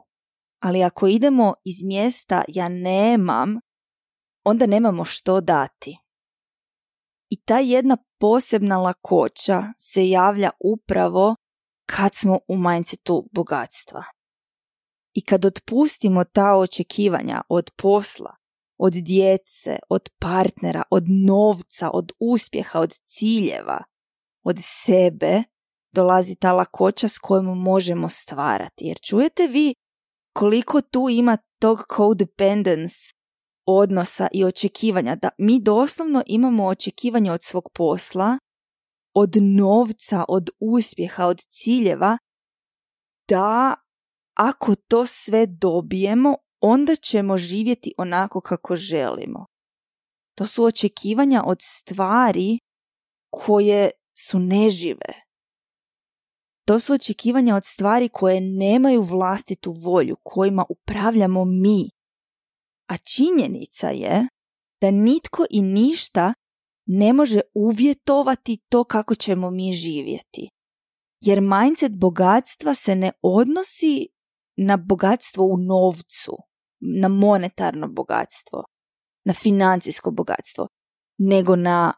Ali 0.59 0.83
ako 0.83 1.07
idemo 1.07 1.53
iz 1.65 1.83
mjesta 1.83 2.43
ja 2.47 2.69
nemam, 2.69 3.59
onda 4.43 4.65
nemamo 4.65 5.05
što 5.05 5.41
dati. 5.41 5.97
I 7.29 7.41
ta 7.41 7.59
jedna 7.59 7.97
posebna 8.19 8.77
lakoća 8.77 9.63
se 9.77 10.09
javlja 10.09 10.49
upravo 10.59 11.35
kad 11.85 12.15
smo 12.15 12.39
u 12.47 12.57
mindsetu 12.57 13.29
bogatstva. 13.31 14.03
I 15.13 15.25
kad 15.25 15.45
otpustimo 15.45 16.23
ta 16.23 16.55
očekivanja 16.55 17.41
od 17.49 17.71
posla, 17.77 18.35
od 18.77 18.93
djece, 18.93 19.79
od 19.89 20.09
partnera, 20.19 20.83
od 20.89 21.03
novca, 21.07 21.89
od 21.93 22.11
uspjeha, 22.19 22.79
od 22.79 22.93
ciljeva, 22.93 23.83
od 24.43 24.57
sebe, 24.61 25.43
dolazi 25.93 26.35
ta 26.35 26.53
lakoća 26.53 27.07
s 27.07 27.17
kojom 27.17 27.61
možemo 27.61 28.09
stvarati. 28.09 28.85
Jer 28.85 28.99
čujete 28.99 29.47
vi 29.47 29.73
koliko 30.33 30.81
tu 30.81 31.09
ima 31.09 31.37
tog 31.59 31.83
codependence 31.97 33.13
odnosa 33.65 34.27
i 34.33 34.45
očekivanja, 34.45 35.15
da 35.15 35.29
mi 35.37 35.61
doslovno 35.61 36.23
imamo 36.25 36.65
očekivanje 36.65 37.31
od 37.31 37.43
svog 37.43 37.69
posla, 37.73 38.37
od 39.15 39.35
novca, 39.41 40.25
od 40.27 40.49
uspjeha, 40.59 41.25
od 41.25 41.41
ciljeva, 41.49 42.17
da 43.29 43.75
ako 44.37 44.75
to 44.75 45.05
sve 45.05 45.45
dobijemo, 45.47 46.35
onda 46.61 46.95
ćemo 46.95 47.37
živjeti 47.37 47.93
onako 47.97 48.41
kako 48.41 48.75
želimo. 48.75 49.45
To 50.37 50.47
su 50.47 50.63
očekivanja 50.63 51.43
od 51.45 51.57
stvari 51.61 52.59
koje 53.31 53.91
su 54.19 54.39
nežive. 54.39 55.23
To 56.65 56.79
su 56.79 56.93
očekivanja 56.93 57.55
od 57.55 57.65
stvari 57.65 58.09
koje 58.09 58.41
nemaju 58.41 59.01
vlastitu 59.01 59.71
volju, 59.71 60.15
kojima 60.23 60.65
upravljamo 60.69 61.45
mi. 61.45 61.89
A 62.89 62.97
činjenica 62.97 63.89
je 63.89 64.27
da 64.81 64.91
nitko 64.91 65.45
i 65.49 65.61
ništa 65.61 66.33
ne 66.85 67.13
može 67.13 67.39
uvjetovati 67.53 68.59
to 68.69 68.83
kako 68.83 69.15
ćemo 69.15 69.51
mi 69.51 69.73
živjeti. 69.73 70.49
Jer 71.21 71.41
mindset 71.41 71.91
bogatstva 71.99 72.73
se 72.73 72.95
ne 72.95 73.11
odnosi 73.21 74.07
na 74.57 74.77
bogatstvo 74.77 75.45
u 75.45 75.57
novcu, 75.57 76.37
na 77.01 77.07
monetarno 77.07 77.87
bogatstvo, 77.87 78.63
na 79.25 79.33
financijsko 79.33 80.11
bogatstvo, 80.11 80.67
nego 81.17 81.55
na 81.55 81.93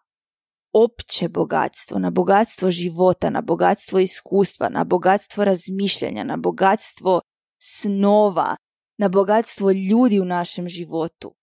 opće 0.75 1.29
bogatstvo, 1.29 1.99
na 1.99 2.09
bogatstvo 2.09 2.71
života, 2.71 3.29
na 3.29 3.41
bogatstvo 3.41 3.99
iskustva, 3.99 4.69
na 4.69 4.83
bogatstvo 4.83 5.45
razmišljanja, 5.45 6.23
na 6.23 6.37
bogatstvo 6.37 7.21
snova, 7.61 8.55
na 8.97 9.09
bogatstvo 9.09 9.71
ljudi 9.71 10.19
u 10.19 10.25
našem 10.25 10.69
životu, 10.69 11.35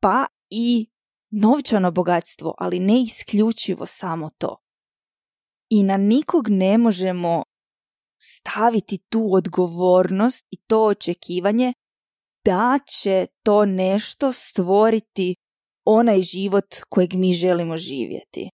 pa 0.00 0.26
i 0.50 0.86
novčano 1.30 1.90
bogatstvo, 1.90 2.54
ali 2.58 2.80
ne 2.80 3.02
isključivo 3.02 3.86
samo 3.86 4.30
to. 4.38 4.56
I 5.70 5.82
na 5.82 5.96
nikog 5.96 6.48
ne 6.48 6.78
možemo 6.78 7.42
staviti 8.20 8.98
tu 9.08 9.28
odgovornost 9.32 10.46
i 10.50 10.56
to 10.66 10.86
očekivanje 10.86 11.72
da 12.44 12.78
će 12.86 13.26
to 13.42 13.64
nešto 13.64 14.32
stvoriti 14.32 15.34
onaj 15.84 16.22
život 16.22 16.74
kojeg 16.88 17.14
mi 17.14 17.32
želimo 17.32 17.76
živjeti. 17.76 18.50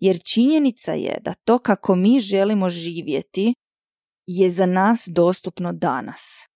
Jer 0.00 0.18
činjenica 0.32 0.92
je 0.92 1.18
da 1.24 1.34
to 1.34 1.58
kako 1.58 1.94
mi 1.94 2.20
želimo 2.20 2.70
živjeti 2.70 3.54
je 4.26 4.50
za 4.50 4.66
nas 4.66 5.08
dostupno 5.12 5.72
danas. 5.72 6.46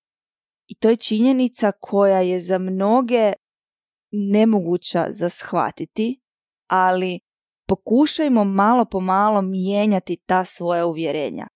I 0.68 0.74
to 0.74 0.90
je 0.90 0.96
činjenica 0.96 1.72
koja 1.80 2.20
je 2.20 2.40
za 2.40 2.58
mnoge 2.58 3.32
nemoguća 4.12 5.06
za 5.10 5.28
shvatiti, 5.28 6.20
ali 6.70 7.20
pokušajmo 7.68 8.44
malo 8.44 8.84
po 8.90 9.00
malo 9.00 9.42
mijenjati 9.42 10.16
ta 10.26 10.44
svoja 10.44 10.86
uvjerenja. 10.86 11.46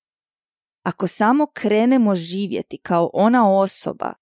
Ako 0.85 1.07
samo 1.07 1.47
krenemo 1.55 2.15
živjeti 2.15 2.79
kao 2.79 3.11
ona 3.13 3.59
osoba 3.59 4.15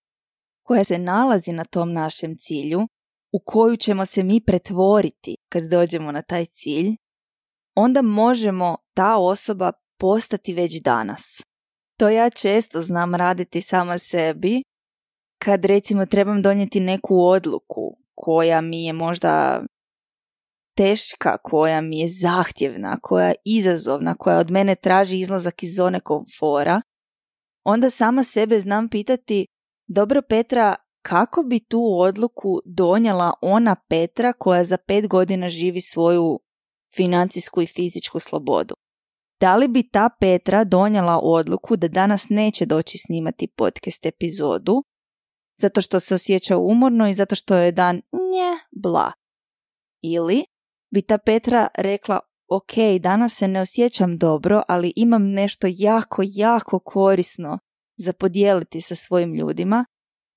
koja 0.63 0.85
se 0.85 0.99
nalazi 0.99 1.53
na 1.53 1.65
tom 1.65 1.93
našem 1.93 2.37
cilju, 2.39 2.81
u 3.33 3.39
koju 3.45 3.77
ćemo 3.77 4.07
se 4.07 4.23
mi 4.23 4.41
pretvoriti 4.41 5.37
kad 5.49 5.63
dođemo 5.71 6.13
na 6.13 6.23
taj 6.23 6.47
cilj, 6.47 6.97
onda 7.77 8.03
možemo 8.03 8.77
ta 8.95 9.17
osoba 9.17 9.73
postati 9.99 10.55
već 10.55 10.81
danas. 10.83 11.43
To 11.99 12.09
ja 12.09 12.31
često 12.31 12.81
znam 12.81 13.15
raditi 13.15 13.61
sama 13.61 13.99
sebi 13.99 14.63
kad 15.43 15.65
recimo 15.65 16.07
trebam 16.07 16.43
donijeti 16.43 16.81
neku 16.81 17.27
odluku 17.27 17.97
koja 18.15 18.61
mi 18.61 18.85
je 18.85 18.93
možda 18.93 19.63
teška, 20.77 21.39
koja 21.43 21.81
mi 21.81 21.99
je 21.99 22.09
zahtjevna, 22.09 22.99
koja 23.03 23.29
je 23.29 23.35
izazovna, 23.45 24.15
koja 24.15 24.39
od 24.39 24.51
mene 24.51 24.75
traži 24.75 25.19
izlazak 25.19 25.63
iz 25.63 25.75
zone 25.77 26.01
komfora, 26.01 26.83
onda 27.65 27.91
sama 27.91 28.23
sebe 28.23 28.61
znam 28.61 28.89
pitati, 28.89 29.47
dobro 29.89 30.23
Petra, 30.29 30.75
kako 31.03 31.43
bi 31.43 31.61
tu 31.61 31.81
odluku 31.99 32.61
donijela 32.65 33.33
ona 33.43 33.77
Petra 33.89 34.33
koja 34.33 34.65
za 34.65 34.77
pet 34.87 35.09
godina 35.09 35.49
živi 35.49 35.81
svoju 35.81 36.41
financijsku 36.97 37.63
i 37.63 37.67
fizičku 37.67 38.19
slobodu? 38.19 38.75
Da 39.41 39.57
li 39.57 39.69
bi 39.69 39.89
ta 39.89 40.11
Petra 40.21 40.65
donijela 40.65 41.21
odluku 41.23 41.77
da 41.77 41.89
danas 41.89 42.29
neće 42.29 42.67
doći 42.67 42.99
snimati 42.99 43.49
podcast 43.57 44.07
epizodu, 44.07 44.83
zato 45.61 45.81
što 45.81 46.01
se 46.01 46.15
osjeća 46.15 46.59
umorno 46.59 47.09
i 47.09 47.15
zato 47.15 47.35
što 47.35 47.55
je 47.57 47.73
dan 47.73 47.97
nje, 47.97 48.59
bla. 48.83 49.13
Ili 50.03 50.45
bi 50.95 51.03
ta 51.03 51.19
Petra 51.19 51.69
rekla, 51.75 52.21
ok, 52.49 53.01
danas 53.01 53.35
se 53.35 53.49
ne 53.49 53.61
osjećam 53.61 54.19
dobro, 54.19 54.63
ali 54.69 54.93
imam 54.97 55.23
nešto 55.23 55.67
jako, 55.71 56.23
jako 56.25 56.79
korisno 56.79 57.59
za 57.99 58.13
podijeliti 58.13 58.81
sa 58.81 58.95
svojim 58.95 59.35
ljudima 59.35 59.85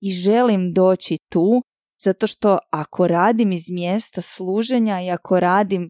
i 0.01 0.09
želim 0.09 0.73
doći 0.73 1.17
tu 1.31 1.61
zato 2.03 2.27
što 2.27 2.57
ako 2.71 3.07
radim 3.07 3.51
iz 3.51 3.69
mjesta 3.71 4.21
služenja 4.21 5.01
i 5.01 5.09
ako 5.09 5.39
radim 5.39 5.89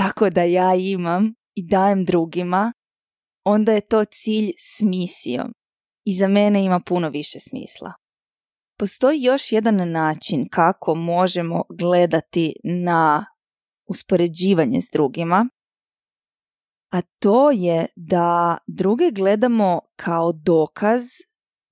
tako 0.00 0.30
da 0.30 0.42
ja 0.42 0.74
imam 0.74 1.34
i 1.54 1.66
dajem 1.66 2.04
drugima, 2.04 2.72
onda 3.44 3.72
je 3.72 3.80
to 3.80 4.04
cilj 4.04 4.52
s 4.58 4.82
misijom 4.82 5.52
i 6.06 6.14
za 6.14 6.28
mene 6.28 6.64
ima 6.64 6.80
puno 6.86 7.08
više 7.08 7.38
smisla. 7.40 7.92
Postoji 8.78 9.22
još 9.22 9.52
jedan 9.52 9.90
način 9.90 10.48
kako 10.50 10.94
možemo 10.94 11.64
gledati 11.68 12.52
na 12.64 13.26
uspoređivanje 13.88 14.80
s 14.80 14.90
drugima, 14.92 15.48
a 16.92 17.02
to 17.18 17.50
je 17.50 17.86
da 17.96 18.58
druge 18.66 19.10
gledamo 19.14 19.80
kao 19.96 20.32
dokaz 20.32 21.02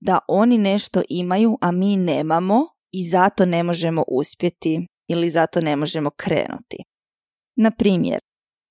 da 0.00 0.18
oni 0.28 0.58
nešto 0.58 1.02
imaju, 1.08 1.58
a 1.60 1.72
mi 1.72 1.96
nemamo 1.96 2.66
i 2.92 3.08
zato 3.08 3.46
ne 3.46 3.62
možemo 3.62 4.04
uspjeti 4.08 4.86
ili 5.08 5.30
zato 5.30 5.60
ne 5.60 5.76
možemo 5.76 6.10
krenuti. 6.10 6.76
Na 7.60 7.70
primjer, 7.70 8.20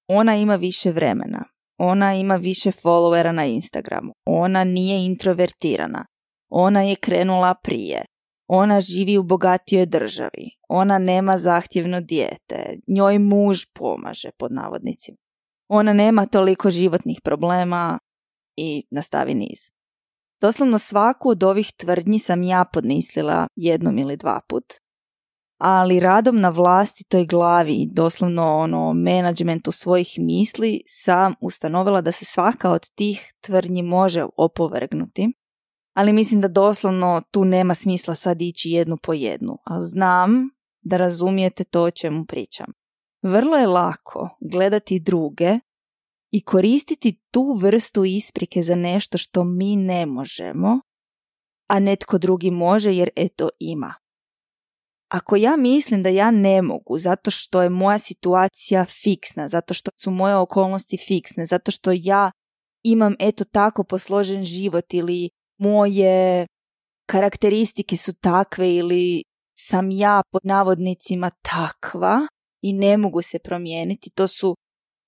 ona 0.07 0.35
ima 0.35 0.55
više 0.55 0.91
vremena, 0.91 1.43
ona 1.77 2.13
ima 2.13 2.35
više 2.35 2.71
followera 2.71 3.31
na 3.31 3.45
Instagramu, 3.45 4.13
ona 4.25 4.63
nije 4.63 5.05
introvertirana, 5.05 6.05
ona 6.49 6.81
je 6.81 6.95
krenula 6.95 7.55
prije, 7.63 8.05
ona 8.47 8.81
živi 8.81 9.17
u 9.17 9.23
bogatijoj 9.23 9.85
državi, 9.85 10.49
ona 10.69 10.97
nema 10.97 11.37
zahtjevno 11.37 12.01
dijete, 12.01 12.79
njoj 12.87 13.19
muž 13.19 13.59
pomaže 13.73 14.29
pod 14.39 14.51
navodnicima. 14.51 15.17
Ona 15.67 15.93
nema 15.93 16.25
toliko 16.25 16.71
životnih 16.71 17.19
problema 17.23 17.99
i 18.55 18.83
nastavi 18.91 19.33
niz. 19.33 19.59
Doslovno 20.41 20.79
svaku 20.79 21.29
od 21.29 21.43
ovih 21.43 21.71
tvrdnji 21.77 22.19
sam 22.19 22.43
ja 22.43 22.65
podmislila 22.73 23.47
jednom 23.55 23.97
ili 23.97 24.17
dva 24.17 24.39
put, 24.49 24.63
ali 25.57 25.99
radom 25.99 26.39
na 26.39 26.49
vlastitoj 26.49 27.25
glavi, 27.25 27.87
doslovno 27.91 28.57
ono 28.57 28.93
menadžmentu 28.93 29.71
svojih 29.71 30.15
misli, 30.17 30.81
sam 30.87 31.33
ustanovila 31.41 32.01
da 32.01 32.11
se 32.11 32.25
svaka 32.25 32.71
od 32.71 32.89
tih 32.89 33.33
tvrdnji 33.41 33.83
može 33.83 34.25
opovrgnuti, 34.37 35.33
ali 35.93 36.13
mislim 36.13 36.41
da 36.41 36.47
doslovno 36.47 37.21
tu 37.31 37.45
nema 37.45 37.73
smisla 37.73 38.15
sad 38.15 38.41
ići 38.41 38.69
jednu 38.69 38.97
po 38.97 39.13
jednu, 39.13 39.57
a 39.65 39.81
znam 39.81 40.49
da 40.81 40.97
razumijete 40.97 41.63
to 41.63 41.83
o 41.83 41.91
čemu 41.91 42.25
pričam. 42.25 42.67
Vrlo 43.23 43.57
je 43.57 43.67
lako 43.67 44.29
gledati 44.51 44.99
druge 44.99 45.59
i 46.31 46.43
koristiti 46.43 47.21
tu 47.31 47.59
vrstu 47.61 48.05
isprike 48.05 48.61
za 48.61 48.75
nešto 48.75 49.17
što 49.17 49.43
mi 49.43 49.75
ne 49.75 50.05
možemo, 50.05 50.79
a 51.67 51.79
netko 51.79 52.17
drugi 52.17 52.51
može 52.51 52.93
jer 52.93 53.09
eto 53.15 53.49
ima. 53.59 53.93
Ako 55.07 55.35
ja 55.35 55.57
mislim 55.57 56.03
da 56.03 56.09
ja 56.09 56.31
ne 56.31 56.61
mogu 56.61 56.97
zato 56.97 57.31
što 57.31 57.61
je 57.61 57.69
moja 57.69 57.97
situacija 57.97 58.85
fiksna, 58.85 59.47
zato 59.47 59.73
što 59.73 59.91
su 60.03 60.11
moje 60.11 60.35
okolnosti 60.35 60.97
fiksne, 61.07 61.45
zato 61.45 61.71
što 61.71 61.91
ja 61.95 62.31
imam 62.83 63.15
eto 63.19 63.43
tako 63.43 63.83
posložen 63.83 64.43
život 64.43 64.93
ili 64.93 65.29
moje 65.59 66.47
karakteristike 67.09 67.97
su 67.97 68.13
takve 68.13 68.75
ili 68.75 69.23
sam 69.57 69.91
ja 69.91 70.21
pod 70.31 70.41
navodnicima 70.43 71.31
takva 71.41 72.27
i 72.61 72.73
ne 72.73 72.97
mogu 72.97 73.21
se 73.21 73.39
promijeniti, 73.39 74.09
to 74.09 74.27
su 74.27 74.55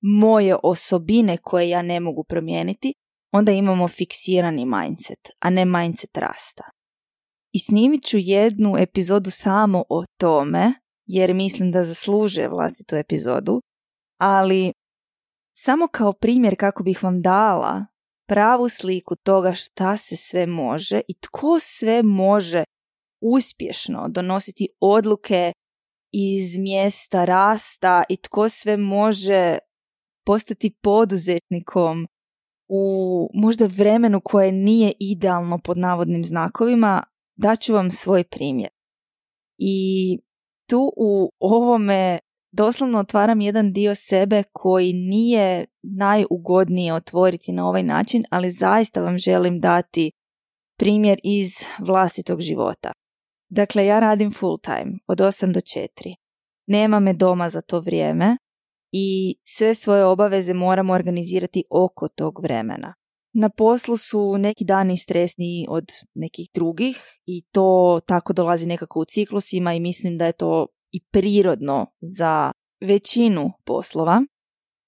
moje 0.02 0.56
osobine 0.64 1.38
koje 1.38 1.70
ja 1.70 1.82
ne 1.82 2.00
mogu 2.00 2.24
promijeniti, 2.24 2.94
onda 3.32 3.52
imamo 3.52 3.88
fiksirani 3.88 4.66
mindset, 4.66 5.20
a 5.40 5.50
ne 5.50 5.66
mindset 5.66 6.18
rasta. 6.18 6.64
I 7.54 7.60
snimit 7.60 8.04
ću 8.04 8.18
jednu 8.18 8.78
epizodu 8.78 9.30
samo 9.32 9.84
o 9.90 10.04
tome, 10.20 10.74
jer 11.06 11.34
mislim 11.34 11.72
da 11.72 11.84
zaslužuje 11.84 12.50
vlastitu 12.50 12.96
epizodu, 12.96 13.62
ali 14.20 14.74
samo 15.56 15.88
kao 15.88 16.14
primjer 16.14 16.56
kako 16.60 16.84
bih 16.84 17.04
vam 17.04 17.22
dala 17.22 17.86
pravu 18.28 18.70
sliku 18.70 19.16
toga 19.16 19.54
šta 19.54 19.98
se 19.98 20.16
sve 20.16 20.46
može 20.46 21.02
i 21.08 21.14
tko 21.14 21.60
sve 21.60 22.04
može 22.04 22.64
uspješno 23.22 24.08
donositi 24.10 24.68
odluke 24.82 25.54
iz 26.14 26.58
mjesta 26.58 27.26
rasta 27.26 28.04
i 28.10 28.18
tko 28.18 28.50
sve 28.50 28.78
može 28.78 29.58
postati 30.26 30.76
poduzetnikom 30.82 32.08
u 32.68 33.30
možda 33.34 33.66
vremenu 33.66 34.22
koje 34.24 34.52
nije 34.52 34.94
idealno 35.00 35.60
pod 35.64 35.78
navodnim 35.78 36.26
znakovima, 36.26 37.04
daću 37.40 37.74
vam 37.74 37.92
svoj 37.92 38.24
primjer. 38.24 38.70
I 39.58 40.18
tu 40.70 40.92
u 40.98 41.32
ovome 41.40 42.20
doslovno 42.52 43.00
otvaram 43.00 43.42
jedan 43.42 43.74
dio 43.74 43.96
sebe 43.96 44.44
koji 44.52 44.94
nije 44.94 45.66
najugodnije 45.82 46.94
otvoriti 46.94 47.52
na 47.52 47.68
ovaj 47.68 47.84
način, 47.84 48.24
ali 48.30 48.52
zaista 48.52 49.02
vam 49.02 49.18
želim 49.18 49.60
dati 49.60 50.12
primjer 50.78 51.20
iz 51.24 51.50
vlastitog 51.80 52.42
života. 52.42 52.92
Dakle, 53.50 53.86
ja 53.86 54.00
radim 54.00 54.32
full 54.32 54.58
time, 54.62 55.00
od 55.08 55.18
8 55.18 55.54
do 55.54 55.60
4. 55.60 55.88
Nema 56.68 57.00
me 57.00 57.14
doma 57.14 57.50
za 57.50 57.62
to 57.62 57.80
vrijeme 57.80 58.38
i 58.92 59.36
sve 59.44 59.74
svoje 59.74 60.06
obaveze 60.06 60.54
moramo 60.54 60.94
organizirati 60.94 61.64
oko 61.70 62.08
tog 62.08 62.40
vremena. 62.44 62.94
Na 63.34 63.50
poslu 63.50 63.98
su 63.98 64.38
neki 64.38 64.66
dani 64.66 64.98
stresniji 64.98 65.66
od 65.70 65.86
nekih 66.14 66.50
drugih 66.54 66.98
i 67.26 67.44
to 67.52 68.00
tako 68.08 68.34
dolazi 68.34 68.66
nekako 68.66 69.00
u 69.00 69.06
ciklusima 69.06 69.74
i 69.74 69.80
mislim 69.80 70.18
da 70.18 70.26
je 70.26 70.32
to 70.32 70.68
i 70.92 71.00
prirodno 71.12 71.88
za 72.02 72.52
većinu 72.82 73.52
poslova. 73.66 74.22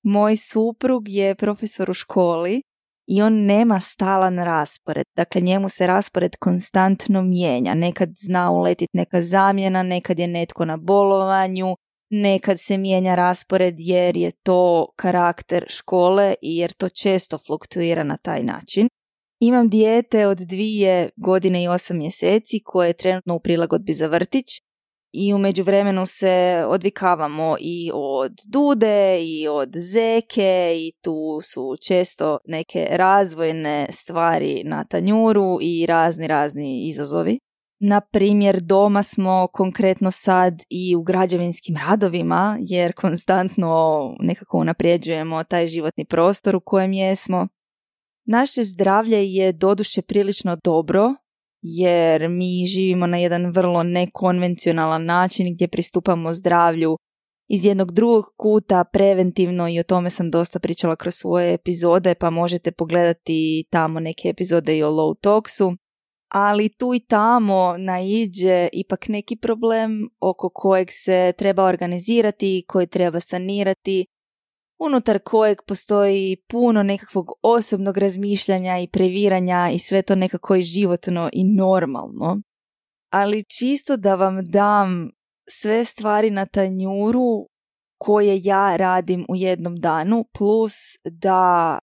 Moj 0.04 0.38
suprug 0.38 1.10
je 1.10 1.36
profesor 1.36 1.90
u 1.90 1.94
školi 1.94 2.62
i 3.08 3.22
on 3.22 3.34
nema 3.34 3.80
stalan 3.80 4.38
raspored. 4.38 5.06
Dakle, 5.16 5.42
njemu 5.42 5.70
se 5.70 5.88
raspored 5.88 6.36
konstantno 6.40 7.22
mijenja. 7.22 7.74
Nekad 7.74 8.10
zna 8.18 8.52
uletiti 8.52 8.98
neka 8.98 9.22
zamjena, 9.22 9.84
nekad 9.84 10.20
je 10.20 10.28
netko 10.28 10.66
na 10.66 10.78
bolovanju, 10.78 11.76
nekad 12.12 12.58
se 12.60 12.78
mijenja 12.78 13.16
raspored 13.16 13.76
jer 13.78 14.18
je 14.18 14.32
to 14.32 14.88
karakter 14.96 15.66
škole 15.68 16.34
i 16.42 16.58
jer 16.58 16.74
to 16.74 16.90
često 16.90 17.38
fluktuira 17.38 18.04
na 18.04 18.18
taj 18.18 18.44
način. 18.44 18.88
Imam 19.40 19.70
dijete 19.70 20.28
od 20.28 20.38
dvije 20.38 21.10
godine 21.16 21.64
i 21.64 21.68
osam 21.68 21.98
mjeseci 21.98 22.62
koje 22.66 22.88
je 22.88 22.94
trenutno 22.94 23.36
u 23.36 23.40
prilagodbi 23.40 23.94
za 23.94 24.08
vrtić 24.08 24.46
i 25.14 25.34
u 25.34 25.38
međuvremenu 25.38 26.06
se 26.06 26.64
odvikavamo 26.68 27.56
i 27.60 27.92
od 27.94 28.32
dude 28.48 29.20
i 29.22 29.48
od 29.48 29.70
zeke 29.76 30.74
i 30.78 30.92
tu 31.02 31.40
su 31.44 31.76
često 31.88 32.38
neke 32.46 32.88
razvojne 32.92 33.88
stvari 33.90 34.64
na 34.66 34.84
tanjuru 34.84 35.58
i 35.62 35.86
razni 35.86 36.28
razni 36.28 36.88
izazovi. 36.88 37.40
Na 37.84 38.02
primjer, 38.02 38.62
doma 38.62 39.04
smo 39.04 39.48
konkretno 39.54 40.12
sad 40.12 40.54
i 40.70 40.96
u 40.96 41.04
građevinskim 41.04 41.76
radovima, 41.88 42.58
jer 42.60 42.94
konstantno 42.94 43.70
nekako 44.20 44.58
unaprijeđujemo 44.58 45.44
taj 45.44 45.68
životni 45.68 46.06
prostor 46.06 46.56
u 46.56 46.62
kojem 46.66 46.94
jesmo. 46.94 47.48
Naše 48.26 48.64
zdravlje 48.64 49.34
je 49.34 49.54
doduše 49.54 50.02
prilično 50.02 50.58
dobro, 50.64 51.14
jer 51.62 52.30
mi 52.30 52.66
živimo 52.68 53.08
na 53.08 53.18
jedan 53.18 53.52
vrlo 53.52 53.84
nekonvencionalan 53.84 55.06
način 55.06 55.54
gdje 55.54 55.68
pristupamo 55.68 56.34
zdravlju 56.34 56.98
iz 57.50 57.66
jednog 57.66 57.92
drugog 57.92 58.26
kuta 58.38 58.84
preventivno 58.94 59.70
i 59.70 59.80
o 59.80 59.84
tome 59.84 60.10
sam 60.10 60.32
dosta 60.32 60.60
pričala 60.60 60.96
kroz 60.96 61.14
svoje 61.14 61.54
epizode 61.54 62.16
pa 62.16 62.30
možete 62.30 62.72
pogledati 62.72 63.66
tamo 63.70 64.00
neke 64.00 64.30
epizode 64.30 64.78
i 64.78 64.84
o 64.84 64.90
low 64.90 65.16
toxu 65.24 65.78
ali 66.32 66.70
tu 66.70 66.94
i 66.94 67.00
tamo 67.00 67.76
naiđe 67.78 68.70
ipak 68.74 69.08
neki 69.08 69.36
problem 69.36 70.10
oko 70.20 70.50
kojeg 70.54 70.88
se 70.92 71.34
treba 71.38 71.64
organizirati, 71.64 72.66
koji 72.68 72.88
treba 72.88 73.20
sanirati, 73.20 74.06
unutar 74.80 75.20
kojeg 75.20 75.58
postoji 75.68 76.38
puno 76.50 76.84
nekakvog 76.84 77.32
osobnog 77.42 77.98
razmišljanja 77.98 78.80
i 78.80 78.88
previranja 78.88 79.70
i 79.74 79.80
sve 79.80 80.02
to 80.02 80.16
nekako 80.16 80.56
i 80.56 80.62
životno 80.62 81.30
i 81.34 81.44
normalno. 81.44 82.42
Ali 83.10 83.44
čisto 83.44 83.98
da 83.98 84.16
vam 84.16 84.46
dam 84.46 85.10
sve 85.50 85.86
stvari 85.86 86.30
na 86.30 86.46
tanjuru 86.46 87.48
koje 87.98 88.40
ja 88.44 88.76
radim 88.78 89.26
u 89.30 89.36
jednom 89.36 89.76
danu, 89.76 90.26
plus 90.38 90.74
da 91.04 91.80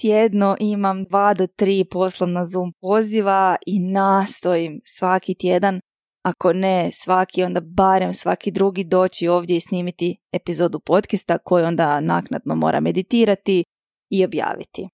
tjedno 0.00 0.56
imam 0.60 1.04
dva 1.04 1.34
do 1.34 1.46
tri 1.46 1.84
poslovna 1.90 2.46
Zoom 2.46 2.72
poziva 2.80 3.56
i 3.66 3.80
nastojim 3.80 4.80
svaki 4.84 5.34
tjedan, 5.34 5.80
ako 6.24 6.52
ne 6.52 6.90
svaki, 6.92 7.42
onda 7.42 7.60
barem 7.60 8.14
svaki 8.14 8.50
drugi 8.50 8.84
doći 8.84 9.28
ovdje 9.28 9.56
i 9.56 9.60
snimiti 9.60 10.16
epizodu 10.32 10.80
podcasta 10.80 11.38
koju 11.38 11.66
onda 11.66 12.00
naknadno 12.00 12.54
moram 12.54 12.86
editirati 12.86 13.64
i 14.10 14.24
objaviti. 14.24 14.88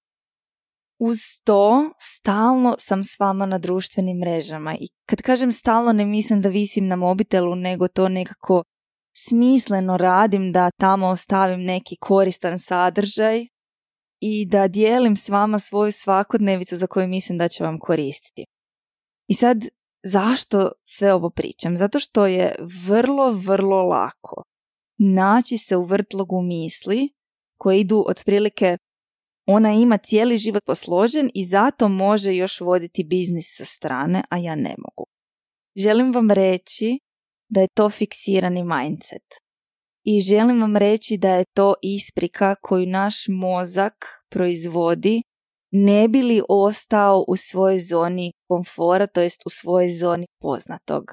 Uz 0.99 1.19
to 1.45 1.91
stalno 2.01 2.75
sam 2.79 3.05
s 3.05 3.19
vama 3.21 3.47
na 3.47 3.59
društvenim 3.59 4.19
mrežama 4.19 4.75
i 4.75 4.89
kad 5.09 5.23
kažem 5.23 5.53
stalno 5.53 5.93
ne 5.93 6.05
mislim 6.05 6.43
da 6.43 6.49
visim 6.49 6.87
na 6.89 6.97
mobitelu 6.97 7.55
nego 7.55 7.89
to 7.89 8.09
nekako 8.09 8.63
smisleno 9.17 9.97
radim 9.97 10.53
da 10.53 10.71
tamo 10.81 11.07
ostavim 11.07 11.61
neki 11.61 11.97
koristan 12.01 12.59
sadržaj 12.59 13.47
i 14.21 14.47
da 14.47 14.69
dijelim 14.69 15.17
s 15.17 15.29
vama 15.29 15.59
svoju 15.59 15.93
svakodnevicu 15.93 16.77
za 16.77 16.87
koju 16.87 17.09
mislim 17.09 17.39
da 17.39 17.49
će 17.49 17.65
vam 17.65 17.79
koristiti. 17.79 18.45
I 19.29 19.35
sad, 19.35 19.59
zašto 20.05 20.73
sve 20.85 21.15
ovo 21.15 21.31
pričam? 21.31 21.77
Zato 21.77 21.99
što 21.99 22.27
je 22.27 22.57
vrlo, 22.87 23.33
vrlo 23.33 23.83
lako 23.83 24.43
naći 24.99 25.59
se 25.59 25.77
u 25.77 25.85
vrtlogu 25.85 26.43
misli 26.43 27.09
koje 27.59 27.81
idu 27.81 28.05
otprilike 28.09 28.79
ona 29.47 29.73
ima 29.73 29.99
cijeli 29.99 30.37
život 30.37 30.65
posložen 30.67 31.31
i 31.35 31.47
zato 31.47 31.89
može 31.89 32.35
još 32.35 32.61
voditi 32.61 33.05
biznis 33.05 33.47
sa 33.59 33.65
strane, 33.65 34.25
a 34.31 34.39
ja 34.39 34.55
ne 34.55 34.75
mogu. 34.79 35.07
Želim 35.77 36.13
vam 36.13 36.31
reći 36.31 36.99
da 37.49 37.61
je 37.61 37.69
to 37.75 37.91
fiksirani 37.91 38.63
mindset. 38.65 39.46
I 40.09 40.21
želim 40.21 40.61
vam 40.61 40.77
reći 40.77 41.19
da 41.19 41.31
je 41.31 41.45
to 41.55 41.75
isprika 41.83 42.55
koju 42.63 42.87
naš 42.87 43.15
mozak 43.29 43.95
proizvodi 44.31 45.23
ne 45.73 46.09
bi 46.09 46.23
li 46.23 46.43
ostao 46.49 47.25
u 47.29 47.37
svojoj 47.37 47.79
zoni 47.79 48.33
komfora, 48.49 49.07
to 49.07 49.21
jest 49.21 49.43
u 49.47 49.51
svojoj 49.51 49.91
zoni 49.91 50.27
poznatog. 50.41 51.05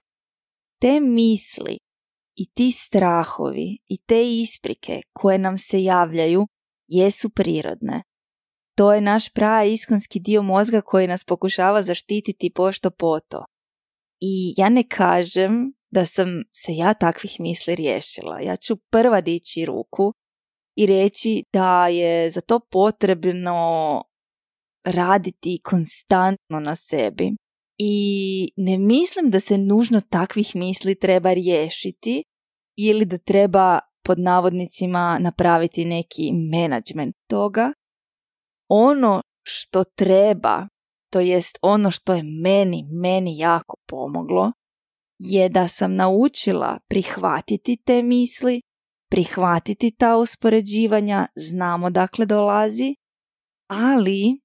Te 0.81 0.99
misli 0.99 1.77
i 2.35 2.45
ti 2.53 2.71
strahovi 2.71 3.77
i 3.87 3.97
te 3.97 4.41
isprike 4.41 5.01
koje 5.13 5.37
nam 5.37 5.57
se 5.57 5.83
javljaju 5.83 6.47
jesu 6.87 7.29
prirodne. 7.29 8.03
To 8.77 8.93
je 8.93 9.01
naš 9.01 9.33
pravi 9.33 9.73
iskonski 9.73 10.19
dio 10.19 10.41
mozga 10.41 10.81
koji 10.81 11.07
nas 11.07 11.25
pokušava 11.25 11.83
zaštititi 11.83 12.51
pošto 12.55 12.91
poto. 12.91 13.45
I 14.21 14.53
ja 14.57 14.69
ne 14.69 14.87
kažem 14.87 15.73
da 15.93 16.05
sam 16.05 16.27
se 16.53 16.71
ja 16.75 16.93
takvih 16.93 17.35
misli 17.39 17.75
riješila. 17.75 18.39
Ja 18.39 18.55
ću 18.55 18.77
prva 18.91 19.21
dići 19.21 19.65
ruku 19.65 20.13
i 20.77 20.85
reći 20.85 21.43
da 21.53 21.87
je 21.87 22.29
za 22.29 22.41
to 22.41 22.59
potrebno 22.71 23.53
raditi 24.85 25.59
konstantno 25.63 26.59
na 26.59 26.75
sebi. 26.75 27.31
I 27.77 27.95
ne 28.57 28.77
mislim 28.77 29.29
da 29.29 29.39
se 29.39 29.57
nužno 29.57 30.01
takvih 30.09 30.55
misli 30.55 30.99
treba 30.99 31.33
riješiti 31.33 32.23
ili 32.77 33.05
da 33.05 33.17
treba 33.17 33.79
pod 34.05 34.19
navodnicima 34.19 35.17
napraviti 35.19 35.85
neki 35.85 36.31
menadžment 36.51 37.15
toga. 37.29 37.73
Ono 38.69 39.21
što 39.43 39.83
treba, 39.83 40.67
to 41.11 41.19
jest 41.19 41.57
ono 41.61 41.91
što 41.91 42.13
je 42.13 42.23
meni, 42.23 42.83
meni 43.01 43.37
jako 43.37 43.75
pomoglo, 43.87 44.51
je 45.25 45.49
da 45.49 45.67
sam 45.67 45.95
naučila 45.95 46.79
prihvatiti 46.87 47.77
te 47.85 48.03
misli, 48.03 48.61
prihvatiti 49.09 49.91
ta 49.91 50.17
uspoređivanja, 50.17 51.27
znamo 51.35 51.89
dakle 51.89 52.25
dolazi, 52.25 52.95
ali 53.67 54.41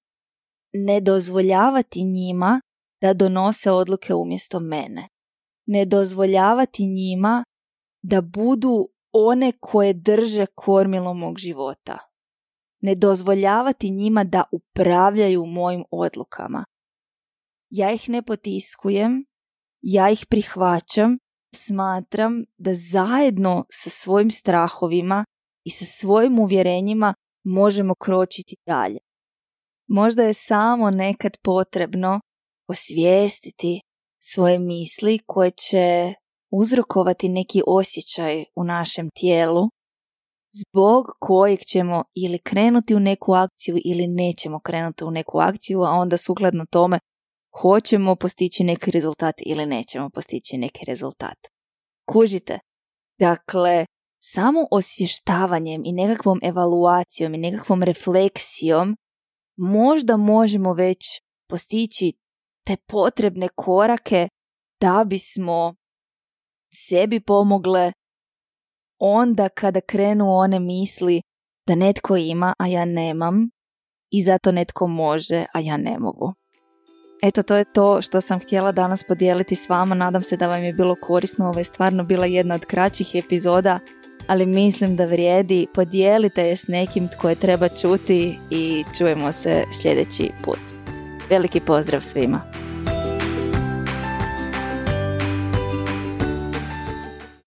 ne 0.73 1.01
dozvoljavati 1.01 2.05
njima 2.05 2.61
da 3.01 3.15
donose 3.15 3.71
odluke 3.71 4.15
umjesto 4.15 4.61
mene. 4.61 5.09
Ne 5.67 5.85
dozvoljavati 5.85 6.87
njima 6.87 7.45
da 8.03 8.21
budu 8.21 8.89
one 9.13 9.53
koje 9.61 9.93
drže 9.93 10.47
kormilo 10.55 11.15
mog 11.15 11.39
života. 11.39 11.99
Ne 12.81 12.95
dozvoljavati 12.95 13.91
njima 13.91 14.25
da 14.25 14.45
upravljaju 14.53 15.47
mojim 15.47 15.85
odlukama. 15.91 16.65
Ja 17.71 17.93
ih 17.93 18.09
ne 18.09 18.23
potiskujem, 18.23 19.28
ja 19.91 20.11
ih 20.11 20.27
prihvaćam, 20.31 21.19
smatram 21.55 22.45
da 22.59 22.71
zajedno 22.75 23.65
sa 23.71 23.91
svojim 23.91 24.31
strahovima 24.31 25.25
i 25.65 25.71
sa 25.71 25.85
svojim 25.85 26.39
uvjerenjima 26.39 27.15
možemo 27.45 27.95
kročiti 27.95 28.57
dalje. 28.67 28.99
Možda 29.89 30.23
je 30.23 30.35
samo 30.35 30.91
nekad 30.91 31.33
potrebno 31.43 32.21
osvijestiti 32.69 33.81
svoje 34.23 34.59
misli 34.59 35.19
koje 35.27 35.51
će 35.51 36.15
uzrokovati 36.53 37.29
neki 37.29 37.63
osjećaj 37.67 38.45
u 38.57 38.65
našem 38.65 39.09
tijelu 39.21 39.69
zbog 40.53 41.07
kojeg 41.21 41.61
ćemo 41.61 42.05
ili 42.15 42.39
krenuti 42.39 42.95
u 42.95 43.01
neku 43.01 43.33
akciju 43.33 43.77
ili 43.85 44.07
nećemo 44.07 44.61
krenuti 44.61 45.05
u 45.05 45.11
neku 45.11 45.39
akciju, 45.39 45.83
a 45.83 45.91
onda 45.91 46.17
sukladno 46.17 46.65
tome 46.71 46.99
hoćemo 47.61 48.17
postići 48.17 48.65
neki 48.65 48.91
rezultat 48.91 49.35
ili 49.47 49.67
nećemo 49.67 50.11
postići 50.11 50.59
neki 50.59 50.85
rezultat. 50.85 51.39
Kužite? 52.13 52.59
Dakle, 53.19 53.87
samo 54.23 54.67
osvještavanjem 54.71 55.83
i 55.85 55.93
nekakvom 55.93 56.41
evaluacijom 56.43 57.35
i 57.35 57.39
nekakvom 57.39 57.83
refleksijom 57.83 58.97
možda 59.57 60.17
možemo 60.17 60.73
već 60.75 60.99
postići 61.49 62.13
te 62.67 62.77
potrebne 62.87 63.49
korake 63.55 64.29
da 64.81 65.05
bismo 65.07 65.75
sebi 66.73 67.21
pomogle 67.21 67.93
onda 68.99 69.49
kada 69.49 69.81
krenu 69.81 70.25
one 70.29 70.61
misli 70.61 71.23
da 71.67 71.75
netko 71.75 72.17
ima, 72.17 72.55
a 72.59 72.67
ja 72.67 72.85
nemam 72.85 73.51
i 74.11 74.23
zato 74.23 74.53
netko 74.53 74.87
može, 74.87 75.47
a 75.55 75.61
ja 75.61 75.77
ne 75.77 75.99
mogu. 75.99 76.35
Eto, 77.23 77.43
to 77.43 77.57
je 77.57 77.65
to 77.65 78.03
što 78.03 78.21
sam 78.21 78.41
htjela 78.41 78.73
danas 78.73 79.05
podijeliti 79.05 79.57
s 79.57 79.69
vama. 79.69 79.95
Nadam 79.95 80.23
se 80.23 80.37
da 80.37 80.47
vam 80.47 80.65
je 80.65 80.73
bilo 80.73 80.95
korisno. 80.95 81.49
Ovo 81.49 81.61
je 81.61 81.65
stvarno 81.65 82.05
bila 82.05 82.27
jedna 82.27 82.55
od 82.55 82.65
kraćih 82.65 83.15
epizoda, 83.15 83.79
ali 84.27 84.47
mislim 84.47 84.97
da 84.97 85.05
vrijedi. 85.05 85.67
Podijelite 85.75 86.43
je 86.43 86.57
s 86.57 86.69
nekim 86.69 87.09
tko 87.09 87.29
je 87.29 87.35
treba 87.35 87.69
čuti 87.69 88.39
i 88.51 88.85
čujemo 88.99 89.33
se 89.33 89.65
sljedeći 89.83 90.31
put. 90.45 90.61
Veliki 91.31 91.61
pozdrav 91.61 92.01
svima! 92.01 92.68